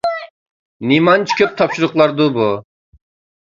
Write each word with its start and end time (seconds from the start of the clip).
نېمانچە 0.93 1.39
كۆپ 1.43 1.55
تاپشۇرۇقلاردۇ 1.61 2.31
بۇ؟ 2.41 2.51